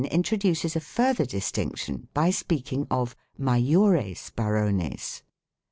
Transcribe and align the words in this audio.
Chap 0.01 0.07
ter 0.09 0.13
14 0.13 0.17
introduces 0.17 0.75
a 0.75 0.79
further 0.79 1.25
distinction 1.27 2.07
by 2.15 2.31
speaking 2.31 2.87
of" 2.89 3.15
majores 3.51 4.31
barones". 4.35 5.21